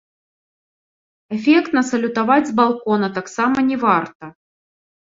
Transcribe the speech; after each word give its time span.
Эфектна 1.37 1.81
салютаваць 1.91 2.41
з 2.49 2.57
балкона 2.63 3.07
таксама 3.21 3.57
не 3.71 3.77
варта. 3.89 4.35